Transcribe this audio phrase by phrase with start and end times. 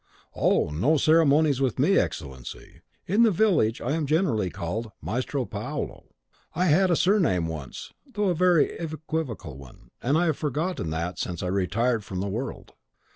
[0.35, 2.81] "Oh, no ceremonies with me, Excellency.
[3.05, 6.05] In the village I am generally called Maestro Paolo.
[6.55, 11.19] I had a surname once, though a very equivocal one; and I have forgotten THAT
[11.19, 12.73] since I retired from the world."